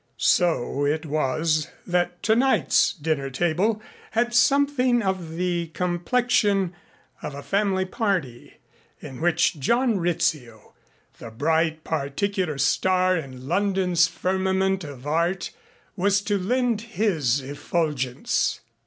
So 0.17 0.83
it 0.83 1.05
was 1.05 1.67
that 1.85 2.23
tonight's 2.23 2.91
dinner 2.91 3.29
table 3.29 3.83
had 4.09 4.33
something 4.33 5.03
of 5.03 5.33
the 5.35 5.67
complexion 5.75 6.73
of 7.21 7.35
a 7.35 7.43
family 7.43 7.85
party, 7.85 8.57
in 8.99 9.21
which 9.21 9.59
John 9.59 9.99
Rizzio, 9.99 10.73
the 11.19 11.29
bright 11.29 11.83
particular 11.83 12.57
star 12.57 13.15
in 13.15 13.47
London's 13.47 14.07
firmament 14.07 14.83
of 14.83 15.05
Art, 15.05 15.51
was 15.95 16.21
to 16.21 16.39
lend 16.39 16.81
his 16.81 17.39
effulgence. 17.41 18.59